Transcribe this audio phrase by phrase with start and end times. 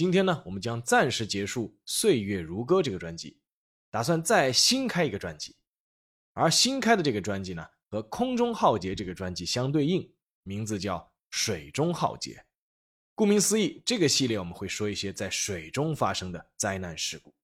[0.00, 3.36] 今天呢，我们将暂时结束《岁月如歌》这个专辑，
[3.90, 5.56] 打算再新开一个专辑。
[6.32, 10.10] 而新开的这个专辑呢，和《空中浩劫》这个专辑相对应，
[10.42, 10.96] 名字叫
[11.28, 12.32] 《水中浩劫》。
[13.14, 17.34] 顾名思义，这个系列我们会说一些在水中发生的灾难事故。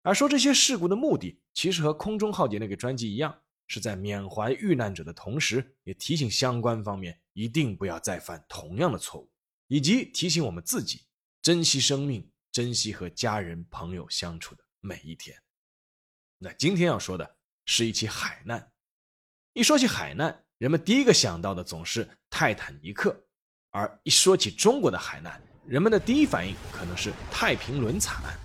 [0.00, 9.30] 而说这些事故的目的，其实和《空中浩劫》那个专辑一样，是在缅怀遇难者的同时，也提醒相关方面一定不要再犯同样的错误，
[9.66, 11.02] 以及提醒我们自己。
[11.42, 15.34] 珍惜生命，珍惜和家人朋友相处的每一天。
[16.36, 18.70] 那今天要说的是一起海难。
[19.54, 23.18] 一说起海难，人们第一个想到的总是泰坦尼克，
[23.70, 28.38] 而一说起中国的海难，人们的第一反应可能是太平轮惨案。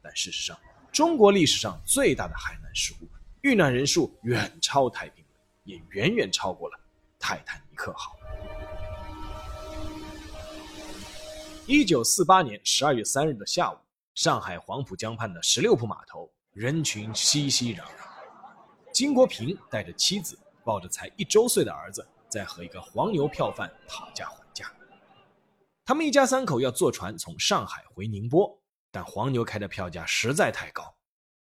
[0.00, 0.58] 但事实上，
[0.90, 3.06] 中国历史上最大的海难事故，
[3.42, 6.80] 遇难人数远超太平轮，也远远超过了
[7.18, 8.16] 泰坦尼克号。
[11.64, 13.76] 一九四八年十二月三日的下午，
[14.16, 17.86] 上海黄浦江畔的十六铺码头，人群熙熙攘攘。
[18.92, 24.72] 金国平带着妻子，抱着才一周岁的儿子，在和一个黄牛票贩讨价还价。
[25.84, 30.92] 他们一家三口要坐船从上海回宁波，但黄牛开的票价实在太高。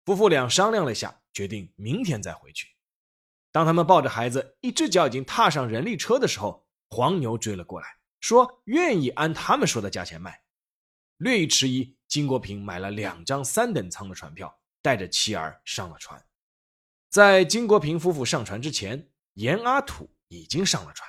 [0.06, 2.68] 夫妇俩商量了一下，决定明天再回去。
[3.52, 7.95] 当他们抱着孩子，一只脚已经踏上人力车的时候，黄牛追了过来。
[8.20, 10.42] 说愿意按他们说的价钱卖，
[11.18, 16.22] 略一迟疑，金国平买了两张三等舱的船票，带着妻儿上了船。
[17.10, 21.08] 在金国平夫妇上船之前，严阿土已经上了船。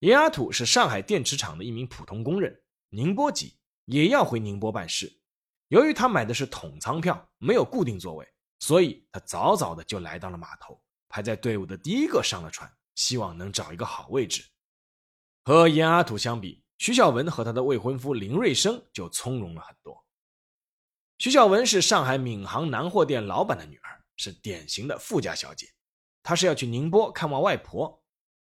[0.00, 5.20] 严阿土是上海电池厂的一名普通工人，宁波籍，也要回宁波办事。
[5.68, 8.28] 由于他买的是统舱票，没有固定座位，
[8.58, 14.44] 所以他早早的就来到了码头，排在队伍的第一个上了船，希望能找一个好位置。
[15.44, 20.04] 和严阿土相比，徐小文和他的未婚夫林瑞生就从容了很多。
[21.18, 25.68] 徐小文是上海闵行南货店老板的女儿，是典型的富家小姐。
[26.22, 28.04] 她是要去宁波看望外婆，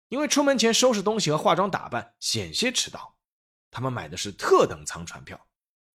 [0.07, 3.17] 因为出门前收拾东西和化妆打扮险些迟到，
[3.69, 5.37] 他们买的是特等舱船票，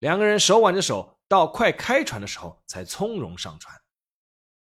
[0.01, 3.75] 两个人手挽着手，到快开船的时候才从容上船。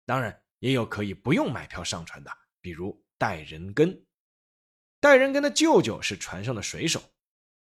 [0.05, 4.05] 当然，也有可以不用买票上船的，比如戴仁根。
[5.03, 7.03] 戴仁根的舅舅是船上的水手，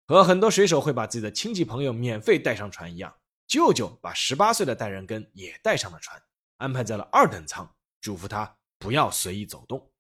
[0.08, 3.16] 和很多水手会把自己的亲戚朋友免费带上船一样，
[3.46, 6.20] 舅舅把十八岁的戴仁根也带上了船，
[6.58, 7.72] 安排在了二等舱，
[8.02, 9.94] 嘱咐他不要随意走动。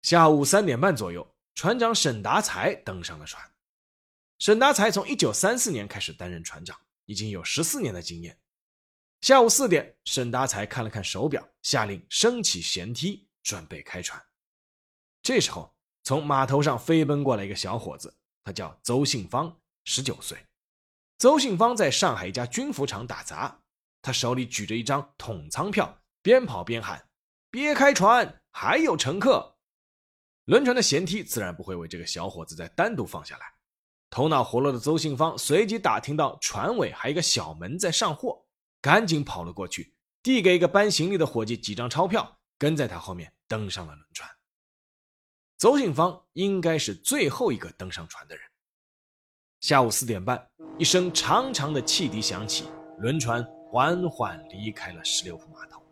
[0.00, 3.44] 下午三点半左右，船长沈达才登上了船。
[4.38, 8.40] 沈达才从一九三四年开始担任船长，已经有十四年的经验。
[9.20, 14.18] 下午四点，沈达才看了看手表，下令升起舷梯，准备开船。
[15.22, 15.73] 这时候。
[16.04, 20.38] 从码头上飞奔过来一个小伙子，他叫邹信芳，十九岁。
[21.16, 23.58] 邹信芳在上海一家军服厂打杂，
[24.02, 27.08] 他手里举着一张统舱票，边跑边喊
[27.50, 29.56] ：“别开船，还有乘客。”
[30.44, 33.46] 轮船的舷梯自然不会为这个小伙子再单独放下来。
[34.10, 38.44] 头脑活络的邹信芳随即打听到船尾还有一个小门在上货，
[38.82, 44.28] 赶紧跑了过去，递给一个搬行李的伙计几张钞票，跟在他后面登上了轮船。
[45.64, 48.44] 邹信芳应该是最后一个登上船的人。
[49.60, 50.46] 下午四点半，
[50.78, 52.66] 一声长长的汽笛响起，
[52.98, 55.82] 轮船缓缓离开了十六铺码头。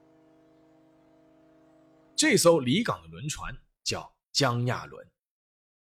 [2.14, 3.50] 这艘离港的轮船
[3.82, 5.10] 叫江亚轮。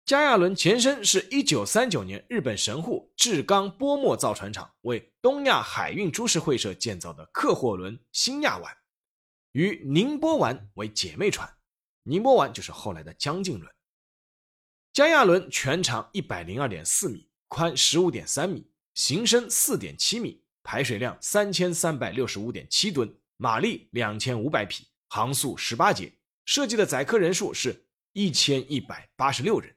[0.05, 8.77] 江亚轮前身是一九三九年日本神户志冈波末造船厂为东亚海运株式会社建造的客货轮新亚丸，
[9.53, 11.51] 与宁波丸为姐妹船。
[12.03, 13.73] 宁波湾就是后来的江静轮。
[14.93, 26.13] 江亚轮全长一百零二点四米，宽十五点三米，行深四点七米，排水量三千三百六十五点七吨，马力两千五百匹，航速十八节，
[26.45, 29.73] 设计的载客人数是一千一百八十六人。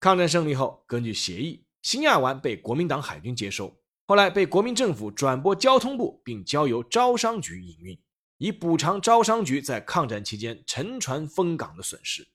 [0.00, 8.00] 抗战胜利后，根据协议，新亚湾被国民党海军接收，后来被国民政府转拨交通部，并交由招商局营运。
[8.38, 12.26] 以补偿招商局在抗战期间沉船封港的损失，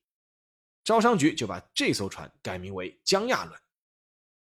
[0.84, 3.60] 招商局就把这艘船改名为江亚轮。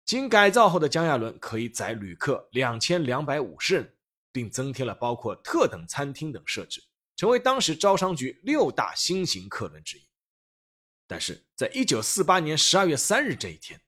[0.05, 3.95] 经改造后的江亚轮可以载旅客两千两百五十人，
[4.33, 6.83] 并增添了包括特等餐厅等设置，
[7.17, 10.09] 成为当时招商局六大新型客轮之一。
[11.07, 13.81] 但是在一九四八年十二月三日这一天，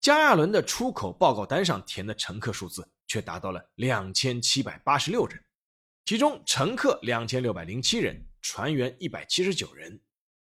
[0.00, 5.42] 江亚轮的出口报告单上填的乘客数字却达到了两千七百八十六人，
[6.04, 10.00] 其中乘客两千六百零七人，船员一百七十九人，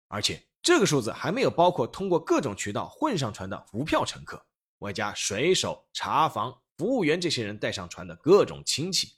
[0.08, 0.46] 而且。
[0.62, 4.46] 这个数字还没有包括通过各种渠道混上船的无票乘客，
[4.80, 9.14] 外加水手、茶房、服务员这些人带上船的各种亲戚。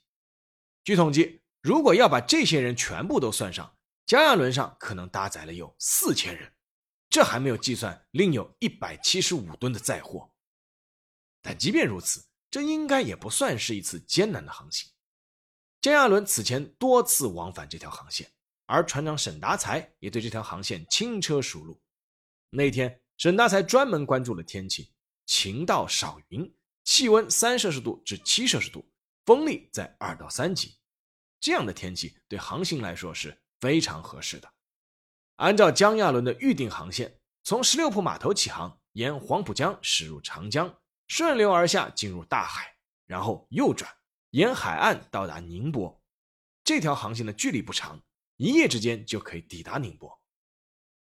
[0.84, 6.52] 据统计，如果要把这些人全部都算上，加亚轮上可能搭载了有四千人，
[7.10, 10.30] 这还没有计算另有一百七十五吨的载货。
[11.42, 14.91] 但即便如此，这应该也不算是一次艰难的航行。
[15.82, 18.32] 江亚伦此前多次往返这条航线。
[18.66, 21.78] 而船长沈达才也对这条航线轻车熟路。
[22.48, 24.92] 那天，沈达才专门关注了天气，
[25.26, 26.50] 晴到少云，
[26.84, 28.88] 气温三摄氏度至七摄氏度，
[29.26, 30.78] 风力在二到三级。
[31.38, 34.48] 这样的天气对航行来说是非常合适的。
[35.36, 42.74] 按照江亚伦的预定航线，从十六铺码头起航，沿黄浦江驶入长江，顺流而下进入大海，
[43.06, 43.92] 然后右转，
[44.32, 46.02] 沿海岸到达宁波。
[46.62, 48.02] 这条航线的距离不长。
[48.38, 50.20] 一夜之间就可以抵达宁波，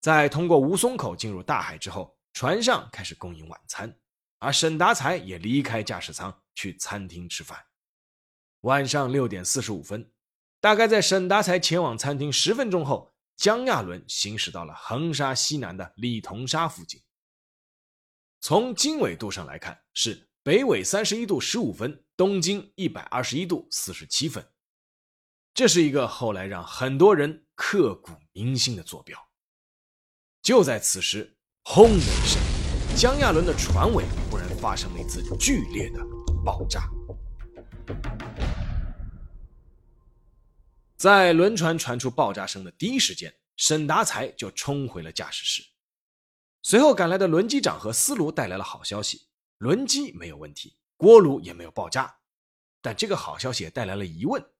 [0.01, 3.97] 在通过吴淞口进入大海之后，船上开始供应晚餐，
[4.39, 7.57] 而沈达才也离开驾驶舱去餐厅吃饭。
[8.61, 10.11] 晚上六点四十五分，
[10.59, 17.01] 大概在沈达才前往餐厅十分钟后，江亚轮行驶到了横沙西南的李同沙附近。
[18.41, 24.47] 从经纬度上来看，是北纬三十一度十五分，东经一百二十一度四十七分。
[25.55, 29.17] 这是一个后来让很多人刻骨铭心的坐标。
[30.43, 32.39] 就在此时，轰的一声，
[32.95, 36.05] 江亚轮的船尾忽然发生了一次剧烈的
[36.45, 36.87] 爆炸。
[40.95, 45.63] 在轮船传出爆炸声的第一时间，沈达才就冲回了驾驶室。
[46.61, 49.27] 随后赶来的轮机长和司炉带来了好消息：
[49.57, 52.19] 轮机没有问题，锅炉也没有爆炸。
[52.79, 54.53] 但这个好消息也带来了疑问。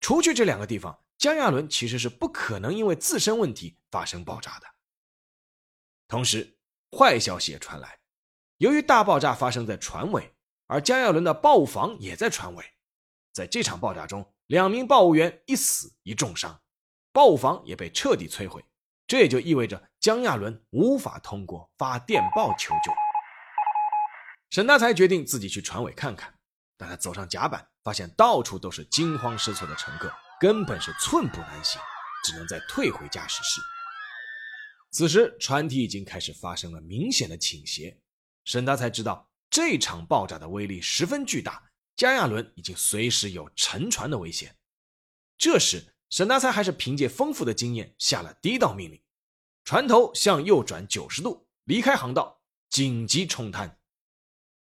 [0.00, 4.66] 除去这两个地方，江亚伦其实是不可能因为自身问题发生爆炸的。
[6.08, 6.58] 同时，
[6.90, 8.00] 坏消息也传来，
[8.58, 10.34] 由于大爆炸发生在船尾，
[10.66, 12.64] 而江亚伦的报务房也在船尾，
[13.32, 16.60] 在这场爆炸中，两名报务员一死一重伤，
[17.12, 18.64] 报务房也被彻底摧毁。
[19.06, 22.90] 这也就意味着江亚伦无法通过发电报求救。
[24.54, 26.32] 沈大才决定自己去船尾看看。
[26.76, 31.80] 但他走上甲板，发现到处都是惊慌失措的乘客，根本是寸步难行，
[32.22, 33.60] 只能再退回驾驶室。
[34.92, 38.00] 此时，船体已经开始发生了明显的倾斜。
[38.44, 41.60] 沈大才知道这场爆炸的威力十分巨大，
[41.96, 44.54] 加亚轮已经随时有沉船的危险。
[45.36, 49.02] 这时，沈大才还是凭借丰富的经验下了第一道命令：
[49.64, 52.40] 船头向右转九十度，离开航道，
[52.70, 53.76] 紧急冲滩。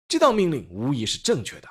[0.08, 1.68] 这道命令无疑是正确的。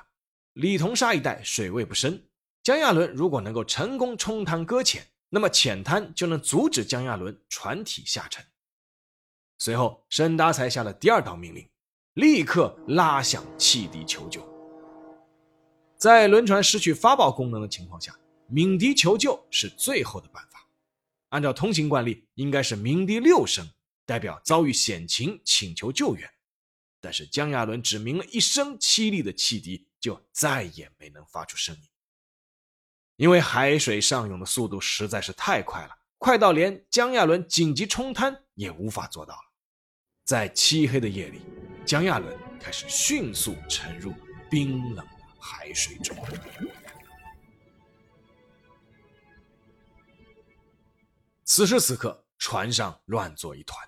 [0.54, 2.28] 李同沙一带水位不深，
[2.62, 8.44] 江亚轮如果能够成功冲滩搁浅，那么浅滩就能阻止江亚轮船体下沉。
[9.58, 11.66] 随后，沈达才下了第二道命令，
[12.14, 14.46] 立刻拉响汽笛求救。
[15.96, 18.14] 在轮船失去发报功能的情况下，
[18.48, 20.66] 鸣笛求救是最后的办法。
[21.30, 23.66] 按照通行惯例，应该是鸣笛六声，
[24.04, 26.30] 代表遭遇险情，请求救援。
[27.06, 31.82] 但是江亚伦只鸣了一声凄厉的汽笛，就再也没能发出声音，
[33.14, 39.40] 因为海水上涌的速度实在是太快了，快到连江亚伦紧急冲滩也无法做到了。
[40.24, 41.42] 在漆黑的夜里，
[41.86, 44.12] 江亚伦开始迅速沉入
[44.50, 46.16] 冰冷的海水中。
[51.44, 53.78] 此时此刻，船上乱作一团。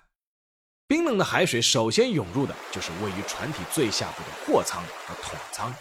[0.89, 5.71] 冰冷的海水首先涌入的就是位于船体最下部的货舱和桶舱。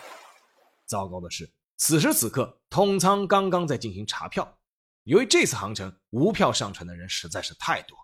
[0.84, 4.58] 糟糕的是，此时此刻，桶舱刚刚在进行查票。
[5.04, 7.96] 由于这次航程无票上船的人实在是太多，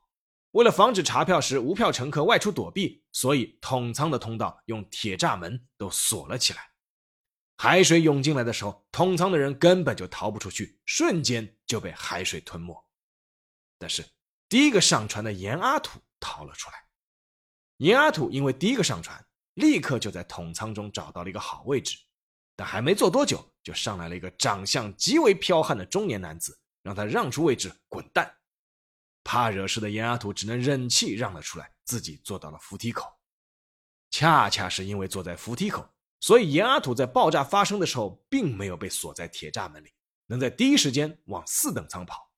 [0.52, 6.70] 为了防止查票时无票乘客外出躲避，所以桶舱的通道用铁栅门都锁了起来。
[7.58, 12.74] 海水涌进来的时候，桶舱的人根本就逃不出去，瞬间就被海水吞没。
[13.78, 14.02] 但是，
[14.48, 16.83] 第一个上船的严阿土逃了出来。
[17.78, 21.96] 严阿土因为第一个上船，立刻就在桶舱中找到了一个好位置，
[22.54, 28.32] 但还没坐多久，就上来了一个长相极为剽悍的中年男子，让他让出位置滚蛋。
[29.24, 33.10] 怕惹事的严阿土只能忍气让了出来，自己坐到了扶梯口。
[34.10, 35.88] 恰恰是因为坐在扶梯口，
[36.20, 39.92] 所以严阿土在爆炸发生的时候并没有被锁在铁栅门里，
[40.26, 42.30] 能在第一时间往四等舱跑。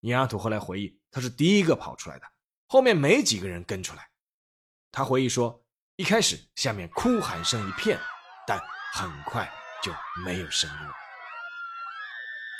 [0.00, 2.26] 严阿土后来回忆，他是第一个跑出来的，
[2.66, 4.08] 后面没几个人跟出来。
[4.94, 5.60] 他回忆说，
[5.96, 7.98] 一开始下面哭喊声一片，
[8.46, 8.56] 但
[8.92, 9.92] 很快就
[10.24, 10.92] 没有声音了。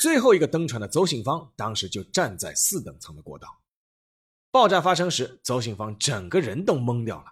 [0.00, 3.47] 最后一个登船的邹信芳当时就站在四等舱的过道。
[4.50, 7.26] 爆炸发生时，邹信芳整个人都懵掉了。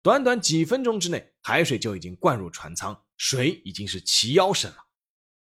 [0.00, 4.78] 短短几分钟之内，海水就已经灌入船舱，水已经是齐腰深了。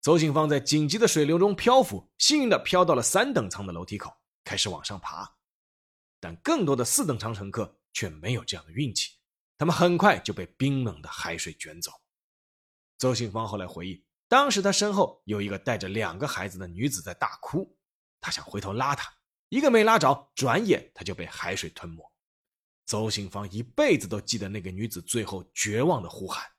[0.02, 5.28] 邹信芳在紧急的水流中漂浮，幸运地飘到了三等舱的楼梯口，开始往上爬。
[6.20, 9.12] 但更多的四等舱乘客却没有这样的运气，
[9.56, 11.90] 他们很快就被冰冷的海水卷走。
[12.98, 14.04] 邹信芳后来回忆。
[14.26, 17.76] 当时他身后有一个带着两个孩子的女子在大哭，
[18.20, 19.14] 他想回头拉她，
[19.48, 22.12] 一个没拉着，转眼他就被海水吞没。
[22.86, 26.50] 邹信芳一辈子都记得那个女子最后绝望的呼喊：“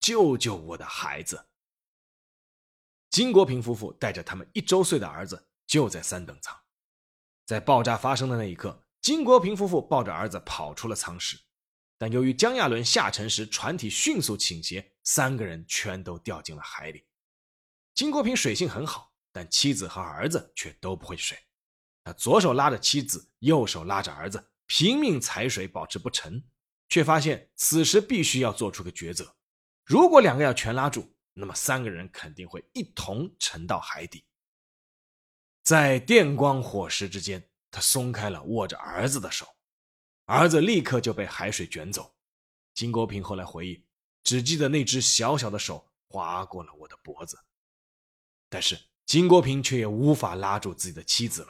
[0.00, 1.48] 救救我的孩子！”
[3.10, 6.56] 金国平夫妇带着他们一周岁的儿子就在三等舱，
[7.44, 11.36] 在爆炸发生的那一刻，金国平夫妇抱着儿子跑出了舱室。
[11.98, 17.04] 但由于江亚伦下沉时船体迅速倾斜，三个人全都掉进了海里。
[17.94, 21.36] 金国平水性很好，但妻子和儿子却都不会水。
[22.04, 26.44] 他左手拉着妻子，右手拉着儿子，拼命踩水保持不沉，
[26.88, 29.36] 却发现此时必须要做出个抉择：
[29.84, 34.24] 如果两个要全拉住，那么三个人肯定会一同沉到海底。
[35.62, 39.44] 在电光火石之间，他松开了握着儿子的手。
[40.26, 42.14] 儿子立刻就被海水卷走。
[42.74, 43.82] 金国平后来回忆，
[44.22, 47.36] 只记得那只小小的手划过了我的脖子。
[48.48, 51.48] 但是金国平却也无法拉住自己的妻子了。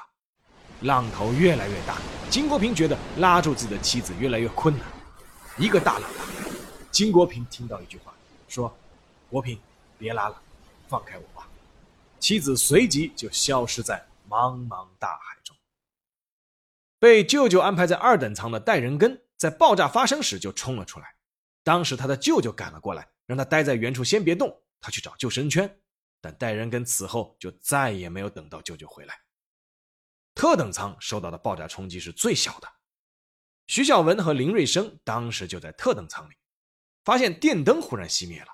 [0.80, 2.00] 浪头越来越大，
[2.30, 4.86] 金国平觉得拉住自己的妻子越来越困难。
[5.58, 6.10] 一个大浪，
[6.90, 8.12] 金国平听到一句话，
[8.48, 8.74] 说
[9.30, 9.60] ：“国平，
[9.98, 10.42] 别拉了，
[10.88, 11.48] 放开我吧。”
[12.18, 15.31] 妻子随即就消失在茫茫大海。
[17.02, 21.16] 被舅舅安排在二等舱的戴仁根，在爆炸发生时就冲了出来。
[21.64, 25.80] 当时他的舅舅赶了过来，让他待在原处，先别动，他去找救生圈。
[26.20, 29.18] 但戴仁根此后就再也没有等到舅舅回来。
[30.32, 32.68] 特等舱受到的爆炸冲击是最小的。
[33.66, 36.34] 徐小文和林瑞生当时就在特等舱里，
[37.04, 38.48] 发现电灯忽然熄灭了。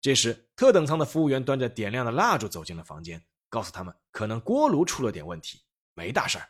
[0.00, 6.48] 这时，特等舱的服务员端着点亮的蜡烛走进了房间，告诉他们可能锅炉出了点问题，没大事儿。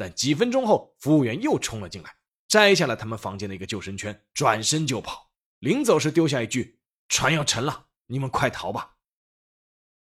[0.00, 2.16] 但几分钟后，服务员又冲了进来，
[2.48, 5.30] 摘下了他们房间的一个救生圈，转身就跑。
[5.58, 6.80] 临走时丢下一句
[7.10, 8.96] ：“船要沉了，你们快逃吧。”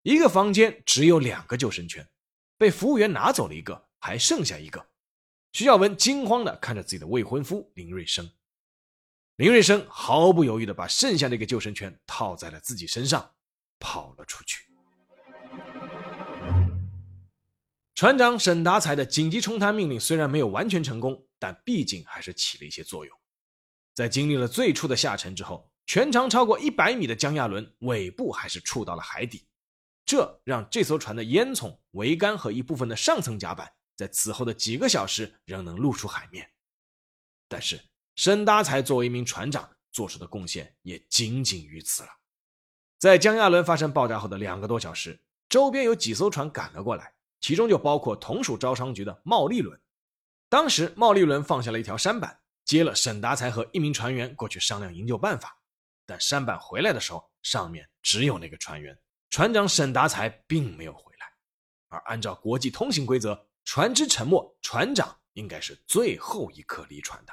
[0.03, 2.09] 一个房间只有两个救生圈，
[2.57, 4.91] 被服务员拿走了一个，还剩下一个。
[5.53, 8.31] 徐小文惊慌地看着自己的未婚夫林瑞生，
[9.35, 13.35] 林瑞生毫不犹豫地把剩下的一个救生圈套在了自己身上，
[13.81, 14.70] 跑了出去。
[18.01, 23.15] 船长沈达才的紧急冲滩命令虽然没有完全成功，但毕竟还是起了一些作用。
[23.93, 29.47] 在经历了最初的下沉之后，全长超过一百米的江亚轮尾部还是触到了海底，
[30.07, 36.51] 这让这艘船的烟囱、桅杆和一部分的上层甲板在此后的几个小时仍能露出海面。
[37.49, 37.79] 但是
[38.17, 42.09] 沈达才作为一名船长做出的贡献也仅仅于此了。
[42.99, 47.13] 在江亚轮发生爆炸后的两个多小时，周边有几艘船赶了过来。
[47.41, 49.81] 其中就包括同属招商局的茂利轮。
[50.49, 55.57] 当时茂利轮放下了一条舢板，接了沈达才和一名船员过去商量营救办法。
[56.05, 58.99] 但舢板回来的时候，上面只有那个船员，
[59.31, 61.27] 船长沈达才并没有回来。
[61.89, 67.33] 而按照国际通行规则，船只沉没，船长应该是最后一刻离船的。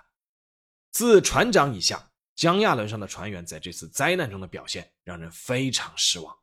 [0.91, 6.37] 自船长以下，江亚轮上的船员在这次灾难中的表现让人非常失望。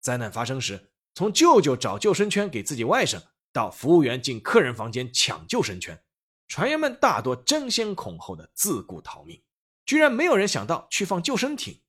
[0.00, 0.91] 灾难发生时。
[1.14, 6.02] 从舅舅找救生圈给自己外甥，到服务员进客人房间抢救生圈，
[6.48, 9.42] 船员们大多争先恐后的自顾逃命，
[9.84, 11.80] 居然没有人想到去放救生艇。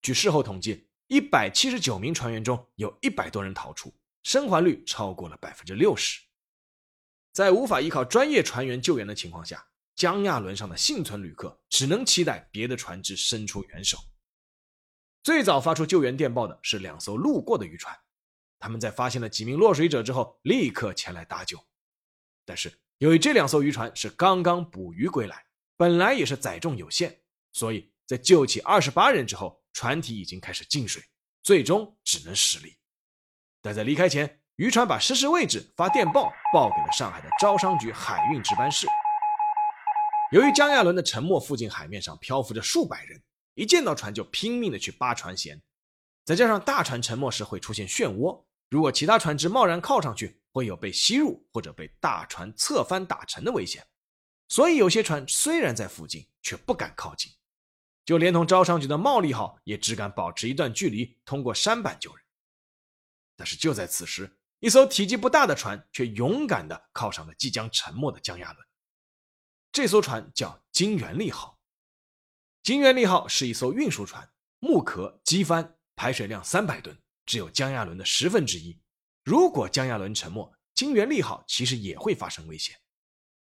[0.00, 6.20] 据事后统计，一百七十九名船员中有一百多人逃出，生还率超过了百分之六十。
[7.32, 13.98] 在无法依靠专业船员救援的情况下，江亚轮上的幸存旅客只能期待别的船只伸出援手。
[15.22, 17.94] 最早发出救援电报的是两艘路过的渔船。
[18.58, 21.58] 他们在发现了几名落水者之后，立刻前来搭救。
[22.44, 25.44] 但是由于这两艘渔船是刚刚捕鱼归来，
[25.76, 27.20] 本来也是载重有限，
[27.52, 31.02] 所以在救起二十八人之后，船体已经开始进水，
[31.42, 32.74] 最终只能驶离。
[33.60, 38.86] 但在离开前，渔船把失事位置发电报报给了上海的招商局海运值班室。
[40.32, 43.22] 由于江亚伦的沉没附近海面上漂浮着数百人，
[43.54, 45.60] 一见到船就拼命的去扒船舷，
[46.26, 53.86] 再加上大船沉没时会出现漩涡，如果其他船只贸然靠上去，会有被吸入或者被大船侧翻打沉的危险。
[54.48, 57.32] 所以有些船虽然在附近，却不敢靠近，
[58.04, 62.24] 就连同招商局的茂利号也只敢保持一段距离，通过舢板救人。
[63.36, 68.66] 但是就在此时，一艘体积不大的船却勇敢地靠上了即将沉没的江亚伦。
[69.70, 71.60] 这艘船叫金元利号。
[72.64, 74.28] 金元利号是一艘运输船，
[74.58, 78.78] 木壳、机帆，排水量三百吨，只有江亚伦的十分之一。
[79.24, 82.78] 如果江亚伦沉没，金元利号其实也会发生危险。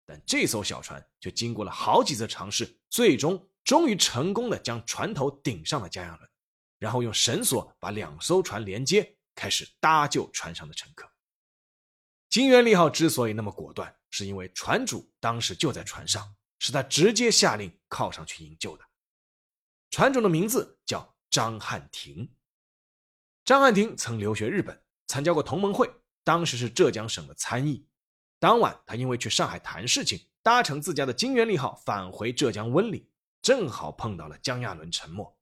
[0.05, 6.31] 但这艘小船却经过了好几次尝试，最终终于成功的将船头顶上了江亚伦，
[6.79, 9.17] 然后用绳索把两艘船连接。
[9.33, 11.11] 开始搭救船上的乘客。
[12.29, 18.85] 金元利号之所以那么果断，是因为船主当时就在船上，是他直接下令靠上去营救的。
[19.89, 22.29] 船主的名字叫张汉庭。
[23.51, 25.91] 张汉庭曾留学日本，参加过同盟会，
[26.23, 27.85] 当时是浙江省的参议。
[28.39, 33.05] 当晚，他因为去上海谈事情，搭乘自家的金元利号返回浙江温岭，
[33.43, 35.37] 正好碰到了江亚伦沉没。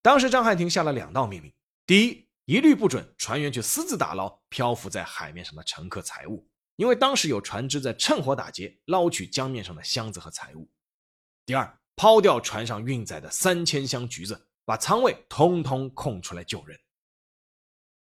[0.00, 1.52] 当时，张汉庭下了两道命令：
[1.84, 10.66] 第一，一律不准船员去私自打捞漂浮在海面上的乘客财物，因为当时有船只在趁火打劫，捞取江面上的箱子和财物。
[11.44, 16.80] 第二，抛掉船上运载的三千箱橘子，把舱位通通空出来救人。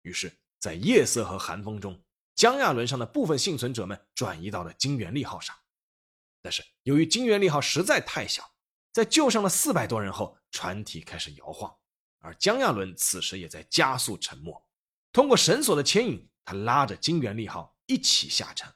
[0.06, 2.00] 于是，在夜色和寒风中，
[2.36, 5.56] 江亚轮上的部分幸存者们转移到了金元利号上。
[6.40, 8.54] 但是，由于金元利号实在太小，
[8.92, 11.76] 在救上了四百多人后，船体开始摇晃。
[12.20, 14.64] 而江亚伦此时也在加速沉没，
[15.10, 18.72] 通过绳索的牵引，他拉着金元利号一起下沉。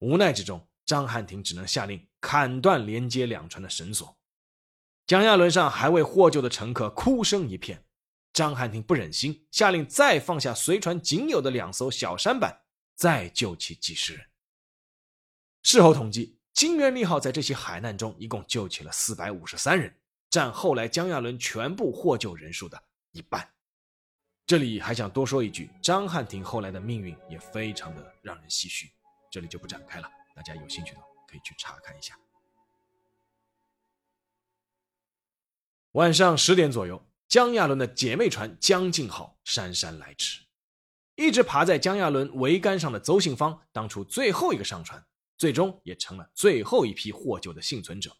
[0.00, 4.18] 无奈之中，张汉庭只能下令砍断连接两船的绳索。
[5.06, 7.84] 江亚伦上还未获救的乘客哭声一片，
[8.32, 12.62] 张汉庭不忍心，下令再放下随船仅有的两艘小舢板，
[12.94, 14.26] 再救起几十人。
[15.62, 19.94] 事后统计，金元利号在这起海难中一共救起了四百五十三人。
[20.30, 23.46] 占后来江亚伦全部获救人数的一半。
[24.46, 28.90] 这里还想多说一句，张汉庭后来的命运也非常的让人唏嘘，
[29.30, 32.18] 这里就不展开了，大家有兴趣的可以去查看一下。
[35.90, 40.42] 晚上十点左右，江亚伦的姐妹船江静号姗姗来迟，
[41.16, 45.02] 一直爬在江亚伦桅杆上的邹信芳当初最后一个上船，
[45.38, 48.14] 最终也成了最后一批获救的幸存者。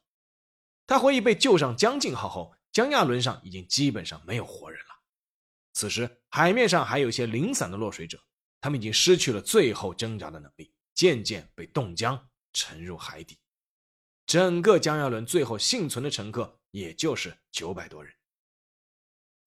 [0.87, 5.03] 他回忆被救上江静号后，江亚轮上已经基本上没有活人了。
[5.75, 8.19] 此时海面上还有一些零散的落水者，
[8.63, 13.39] 他们已经失去了最后挣扎的能力，渐渐被冻僵，沉入海底。
[14.25, 18.11] 整个江亚伦最后幸存的乘客也就是九百多人。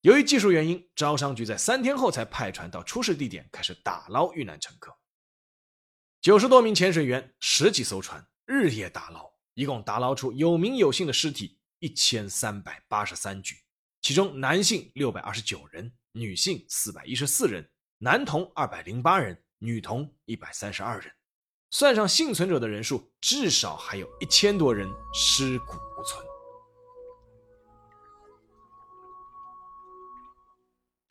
[0.05, 4.95] 由于技术原因，招商局在三天后才派船到出事地点开始打捞遇难乘客。
[6.21, 9.33] 九十多名潜水员，十几艘船，日夜打捞。
[9.55, 13.55] 一共打捞出有名有姓的尸体一千三百八十三具，
[14.03, 21.11] 其中男性六百二十九人，女性四百一十四人，男童二百零八人，女童一百三十二人。
[21.71, 25.73] 算上幸存者的人数，至少还有一千多人尸骨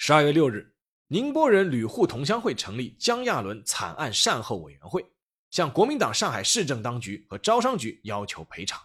[0.07, 0.71] 十二月六日，
[1.07, 5.03] 宁波人旅沪同乡会成立江亚伦惨案善后委员会。
[5.51, 8.79] 向国民党上海市政当局和招商局要求赔偿，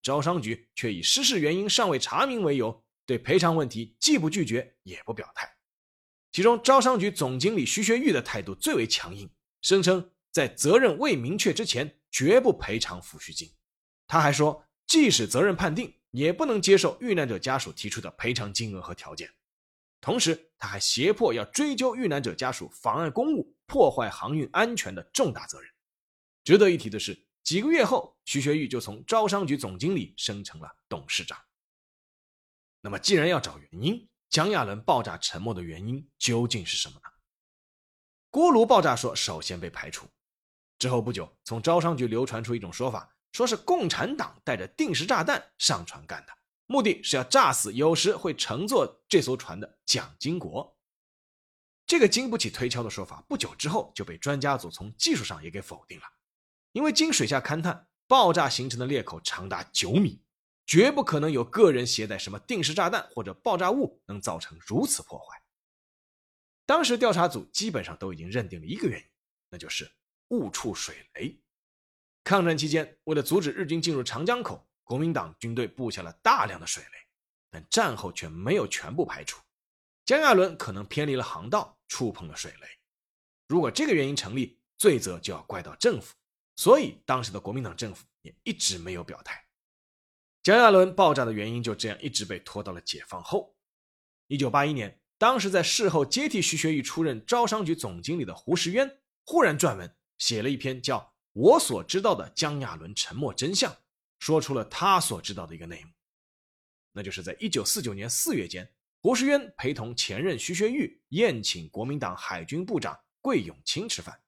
[0.00, 5.52] 招商局却以失事原因尚未查明为由，对赔偿问题既不拒绝也不表态。
[6.30, 9.28] 其中，招商局总经理徐学玉的态度最为强硬，
[9.60, 13.50] 声称在责任未明确之前绝不赔偿抚恤金。
[14.06, 19.28] 他还说，即使责任判定，也不能接受遇难者家属提出的赔偿金额和条件。
[20.04, 25.72] 同时，他还胁迫要追究遇难者家属妨碍公务、破坏航运安全的重大责任。
[26.44, 31.42] 值得一提的是，几个月后，徐学玉就从招商局总经理升成了董事长。
[32.82, 37.08] 那么，既然要找原因，江亚伦爆炸沉没的原因究竟是什么呢？
[38.28, 40.06] 锅炉爆炸说首先被排除，
[40.78, 46.32] 之后不久，从招商局流传出一种说法，说是共产党带着定时炸弹上船干的，
[46.66, 50.76] 目的是要炸死有时会乘坐这艘船的蒋经国。
[51.86, 56.04] 这个经不起推敲的说法，不久之后就被专家组从技术上也给否定了。
[56.72, 60.22] 因为经水下勘探，爆炸形成的裂口长达九米，
[60.66, 65.42] 绝不可能有个人携带什么定时炸弹或者爆炸物能造成如此破坏。
[66.64, 69.06] 当时调查组基本上都已经认定了一个原因，
[69.50, 69.92] 那就是
[70.28, 71.38] 误触水雷。
[72.24, 76.90] 抗战期间，为了阻止日军进入长江口，国民党军队布下了大量的水雷，
[77.50, 79.40] 但战后却没有全部排除。
[80.04, 82.68] 江亚伦可能偏离了航道，触碰了水雷。
[83.48, 86.14] 如果这个原因成立，罪责就要怪到政府。
[86.56, 89.44] 所以，当时的国民党政府也一直没有表态。
[90.42, 93.56] 江亚伦爆炸的原因就这样一直被拖到了解放后。
[94.26, 100.98] 一九八一年，当时在事后接替徐学玉出任招商局总经理的胡石渊忽然撰文写了一篇叫
[101.32, 103.72] 《我所知道的江亚伦沉没真相》，
[104.24, 105.90] 说出了他所知道的一个内幕，
[106.92, 108.66] 那就是在一九四九年四月间，
[109.02, 114.18] 胡石渊陪同前任徐学玉宴请国民党海军部长桂永清吃饭。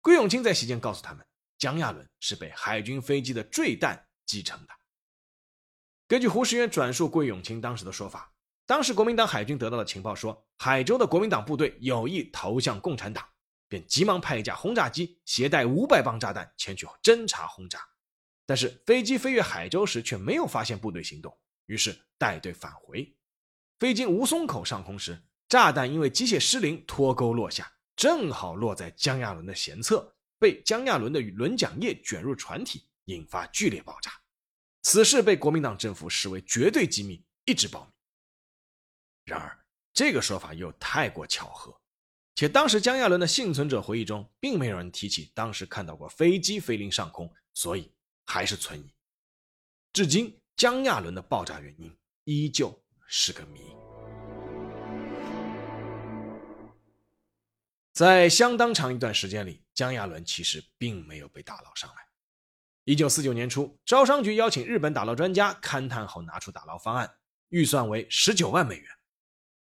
[0.00, 1.24] 桂永清在席间告诉他们。
[1.56, 4.68] 江亚伦是被海军飞机的坠弹击沉的。
[6.08, 8.32] 根据胡石渊转述桂永清当时的说法，
[8.66, 13.24] 当时国民党海军得到的情报说，海州的国民党部队有意投向共产党，
[13.68, 17.78] 便急忙派一架轰炸机携带五百磅炸弹前去侦察轰炸。
[18.48, 23.14] 但是飞机飞越海州时却没有发现部队行动，于是带队返回。
[23.78, 30.14] 飞经吴淞口上空时，炸弹因为机械失灵脱钩落下，正好落在江亚伦的舷侧。
[30.38, 34.10] 被江亚伦的轮桨叶卷入船体，引发剧烈爆炸。
[34.82, 37.92] 此事被国民党政府视为绝对机密，一直保密。
[39.26, 39.58] 然而，
[39.92, 41.78] 这个说法又太过巧合，
[42.34, 47.92] 且当时江亚伦的幸存者回忆中，并没有人提起当时看到过飞机飞临上空，所以
[48.30, 48.94] 还是存疑。
[49.90, 51.90] 至今，江亚伦的爆炸原因
[52.24, 53.60] 依旧是个谜。
[57.94, 62.06] 在相当长一段时间里，江亚伦其实并没有被打捞上来。
[62.84, 67.10] 一九四九年初，招商局邀请日本打捞专家勘探后，拿出打捞方案，
[67.48, 68.86] 预算为十九万美元。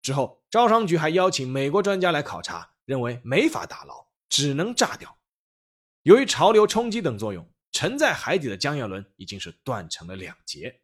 [0.03, 5.17] 之后，招商局还邀请美国专家来考察，认为没法打捞，只能炸掉。
[6.03, 10.81] 由于潮流冲击等作用，沉在海底的江亚伦已经是断成了两截。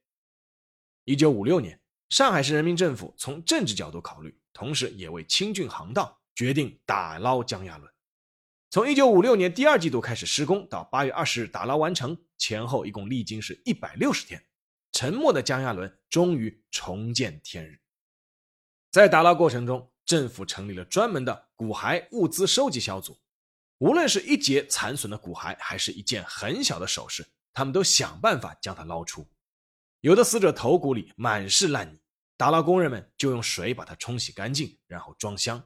[1.04, 6.20] 一九五六年，上海市人民政府从政治角度考虑，同时也为清郡航道。
[6.36, 7.88] 决定打捞江亚伦。
[8.68, 14.44] 从一九五六年第二季度开始施工，到八月二十日打捞完成，前后一共历经是一百六十天。
[14.90, 17.80] 沉没的江亚伦终于重见天日。
[18.90, 23.16] 在打捞过程中，政府成立了专门的骨骸物资收集小组。
[23.78, 29.26] 无论是一节残损的骨骸，还是一件很小的首饰，他们都想办法将它捞出。
[30.00, 31.98] 有的死者头骨里满是烂泥，
[32.36, 35.62] 打捞工人们就用水把它冲洗干净，然后装箱。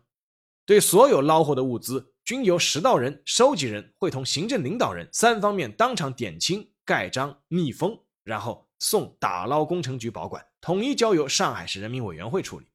[0.64, 12.66] 对所有捞获的物资，均由拾到人、收集人会同行政领导人三方面当场点清、盖章、密封，然后送打捞工程局保管，统一交由上海市人民委员会处理。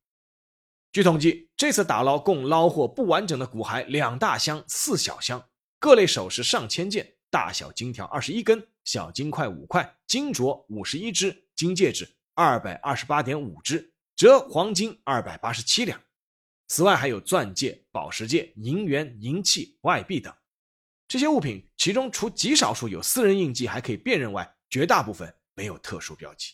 [0.93, 15.99] 据统计，这次打捞共捞获不完整的骨骸两大箱、四小箱，各类首饰上千件，大小金条二十一根，小金块五块，金镯五十一只，金戒指二百二十八点五只，折黄金二百八十七两。
[16.67, 20.31] 此外，还有钻戒、宝石戒、银元、银器、外币等
[21.07, 26.53] 这些物品，其中除极少数有私人印记还可以辨认外，绝大部分没有特殊标记。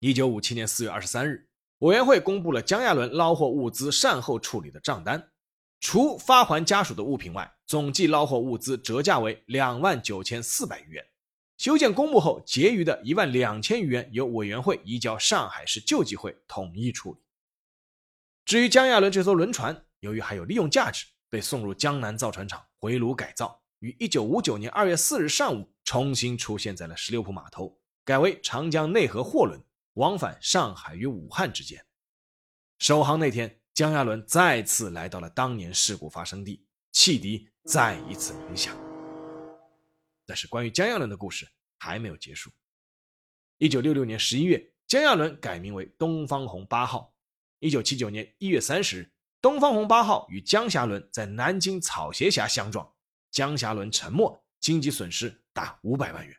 [0.00, 5.30] 一九五七年四月二十三日，委员会公布了江亚伦捞获物资善后处理的账单，
[5.80, 11.04] 除发还家属的物品外，总计捞获物资折价为两万九千四百余元。
[11.56, 17.20] 修建公墓后结余的一万两千余元，由委员会移交上海市救济会统一处理。
[18.44, 29.60] 至于江亚伦这艘轮船，由于还有利用价值，被送入江南造船厂回炉改造，于一九五九年二月四日上午重新出现在了十六铺码头，改为长江内河货轮，
[29.94, 31.84] 往返上海与武汉之间。
[32.78, 38.76] 首航那天，江亚伦再次来到了当年事故发生地，汽笛再一次鸣响。
[40.26, 42.50] 但是，关于江亚伦的故事还没有结束。
[43.58, 47.14] 一九六六年十一月，江亚伦改名为东方红八号。
[47.60, 52.92] 一九七九年一月三十日，东方红八号与江霞轮在南京草鞋峡相撞，
[53.30, 56.36] 江霞轮沉没，经济损失达五百万元。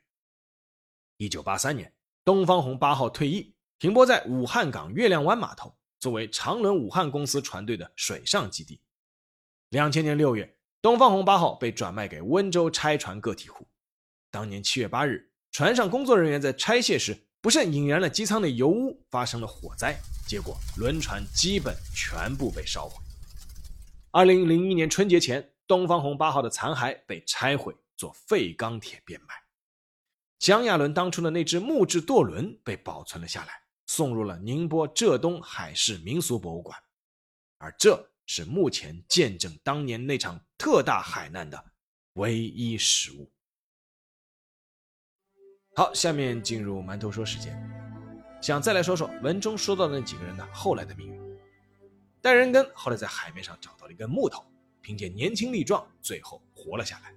[1.18, 1.95] 一九八三年，
[2.26, 8.82] 东方红八号退役，停泊在武汉港月亮湾码头，作为长轮武汉公司船队的水上基地。
[9.70, 13.68] 两千年六月，东方红八号被转卖给温州拆船个体户。
[14.32, 17.16] 当年七月八日，船上工作人员在拆卸时。
[17.42, 19.96] 不慎引燃了机舱内油污，发生了火灾，
[20.28, 22.96] 结果轮船基本全部被烧毁。
[24.10, 29.45] 二零零一年春节前，东方红八号的残骸被拆毁做废钢铁变卖。
[30.40, 33.54] 江亚伦当初的那只木质舵轮被保存了下来，
[33.88, 36.78] 送入了宁波浙东海事民俗博物馆，
[37.58, 41.64] 而这是目前见证当年那场特大海难的
[42.14, 43.32] 唯一实物。
[45.76, 47.58] 好，下面进入馒头说时间，
[48.42, 51.16] 想再来说说文中说到的那几个人的后来的命运。
[52.22, 54.46] 戴仁根后来在海面上找到了一根木头，
[54.82, 57.14] 凭借年轻力壮，最后活了下来。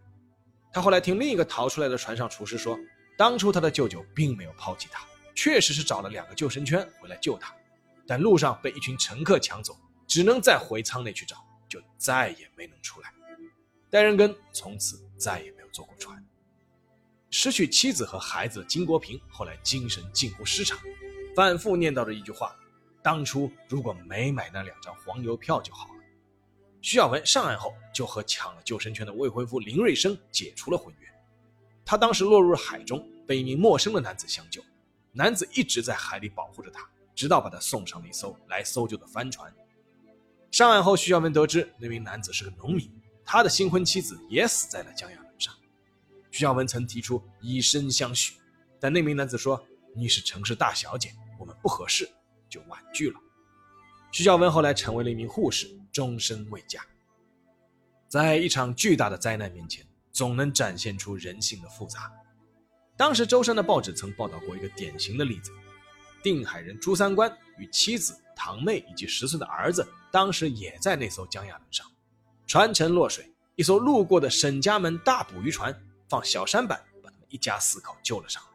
[0.72, 2.78] 他后来听另一个逃出来的船上厨师说，
[3.18, 5.04] 当初他的舅舅并没有抛弃他，
[5.34, 7.52] 确实是找了两个救生圈回来救他，
[8.06, 9.76] 但路上被一群乘客抢走，
[10.06, 13.12] 只能再回舱内去找，就再也没能出来。
[13.90, 16.24] 戴仁根从此再也没有坐过船。
[17.28, 20.78] 失去妻子和孩子的金国平后来精神近乎失常，
[21.34, 22.54] 反复念叨着一句话
[23.02, 26.00] ：“当初如果没买那两张黄油票就好了。”
[26.80, 31.07] 徐小文上岸后就和抢了救生圈的未婚夫林瑞生解除了婚约。
[31.90, 34.62] 他当时落入了海中，被一名陌生的男子相救，
[35.10, 39.50] 男子一直在海里保护着他，直到把他送上了一艘来搜救的帆船。
[40.50, 42.92] 上岸后，徐小文得知那名男子是个农民，
[43.24, 45.18] 他的新婚妻子也死在了江亚。
[46.30, 48.34] 徐小文曾提出以身相许，
[48.78, 49.58] 但那名男子说
[49.96, 52.06] ：“你是城市大小姐，我们不合适，
[52.50, 53.18] 就婉拒了。”
[54.12, 56.84] 徐小文后来成为了一名护士，终身未嫁。
[58.08, 62.12] 在一场巨大的灾难面前，总能展现出人性的复杂。
[62.96, 65.50] 当时舟山的报纸曾报道过一个典型的例子：
[66.22, 71.86] 定海人朱三官与妻子、堂妹以及十岁的儿子，当时也在那艘江亚轮上，
[72.46, 75.74] 船沉落水，一艘路过的沈家门大捕鱼船。
[76.08, 78.48] 放小舢板把他们一家四口救了上来，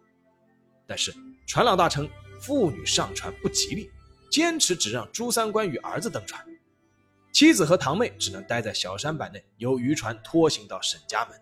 [0.87, 1.13] 但是
[1.45, 2.09] 船老大称
[2.41, 3.91] 妇女上船不吉利，
[4.31, 6.43] 坚持只让朱三官与儿子登船，
[7.33, 11.41] 妻子和堂妹只能待在小舢板内，由渔船拖行到沈家门。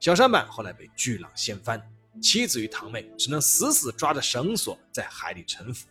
[0.00, 1.80] 小舢板后来被巨浪掀翻，
[2.22, 5.86] 妻子与堂妹只能死死抓着绳索在海里沉浮。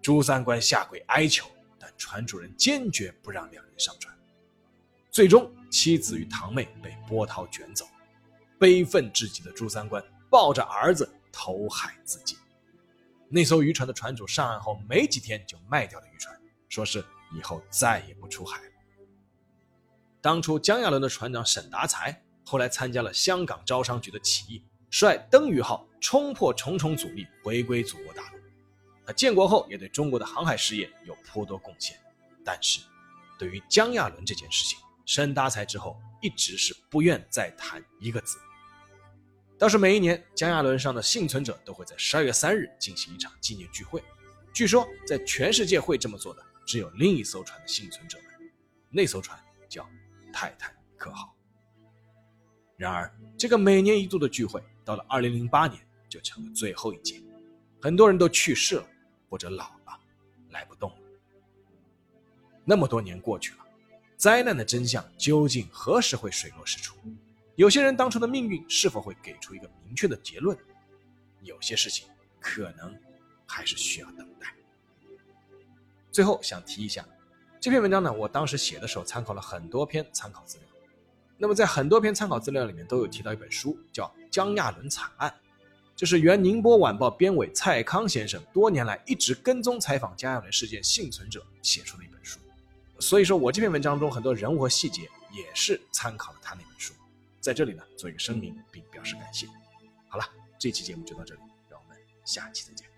[0.00, 4.16] 朱三官下跪哀求，但船主人坚决不让两人上船。
[5.10, 7.84] 最终，妻子与堂妹被波涛卷走。
[8.60, 12.38] 悲愤至极的朱三官抱着儿子投海自尽。
[13.28, 17.04] 那艘渔船的船主上岸后没几天就卖掉了渔船，说是
[17.36, 18.72] 以后再也不出海了。
[20.20, 28.38] 当初江亚伦的船长沈达才后来参加了香港招商局的起义，率登鱼号冲破重重阻力回归祖国大陆。
[29.06, 31.98] 他建国后也对中国的航海事业有颇多贡献，
[32.44, 32.80] 但是
[33.38, 38.36] 对于江亚伦这件事情，沈达才之后一直是不愿再谈一个字。
[39.58, 44.02] 倒是每一年江亚轮上的幸存者都会在十二月三日进行一场纪念聚会。
[44.52, 48.48] 据说在全世界会这么做的只有另一艘船的幸存者们，
[48.90, 49.36] 那艘船
[49.68, 49.84] 叫
[50.32, 51.34] 泰坦尼克号。
[52.76, 57.20] 然而，这个每年一度的聚会到了二零零八年就成了最后一届，
[57.82, 58.86] 很多人都去世了
[59.28, 59.98] 或者老了，
[60.50, 60.98] 来不动了。
[62.64, 63.66] 那么多年过去了，
[64.16, 66.96] 灾难的真相究竟何时会水落石出？
[67.56, 70.56] 有些人当初的命运是否会给出一个明确的结论？
[71.42, 72.96] 有些事情可能
[73.44, 74.24] 还是需要等。
[76.12, 77.06] 最后想提一下，
[77.60, 80.66] 这篇文章呢，我当时写的时候参考了很多篇参考资料。
[81.38, 85.30] 那么在很多篇参考资料里面都有提到一本书，叫《江亚伦惨案》，
[85.96, 92.38] 这是原《宁波晚报》编委蔡康先生多年来一直跟踪采访江亚伦事件幸存者写出的一本书。
[92.98, 96.92] 所以说我这篇文章中很多人物和细节也是参考了他那本书。
[97.40, 99.46] 在这里呢，做一个声明，并表示感谢。
[100.08, 100.24] 好了，
[100.58, 101.96] 这期节目就到这里，让我们
[102.26, 102.89] 下期再见。